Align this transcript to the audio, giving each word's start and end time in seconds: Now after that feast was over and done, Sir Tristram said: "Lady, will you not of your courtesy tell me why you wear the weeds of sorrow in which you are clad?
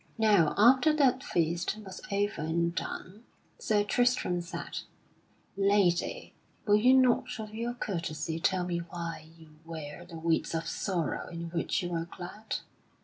Now 0.17 0.55
after 0.57 0.95
that 0.95 1.23
feast 1.23 1.77
was 1.85 2.01
over 2.11 2.41
and 2.41 2.73
done, 2.73 3.23
Sir 3.59 3.83
Tristram 3.83 4.41
said: 4.41 4.79
"Lady, 5.55 6.33
will 6.65 6.77
you 6.77 6.95
not 6.95 7.37
of 7.39 7.53
your 7.53 7.75
courtesy 7.75 8.39
tell 8.39 8.65
me 8.65 8.79
why 8.79 9.27
you 9.37 9.59
wear 9.63 10.03
the 10.03 10.17
weeds 10.17 10.55
of 10.55 10.65
sorrow 10.65 11.27
in 11.27 11.51
which 11.51 11.83
you 11.83 11.93
are 11.93 12.05
clad? 12.07 12.55